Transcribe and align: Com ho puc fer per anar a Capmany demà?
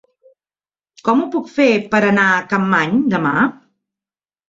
Com 1.09 1.21
ho 1.21 1.27
puc 1.35 1.53
fer 1.59 1.69
per 1.93 2.01
anar 2.09 2.27
a 2.33 2.43
Capmany 2.57 3.01
demà? 3.17 3.39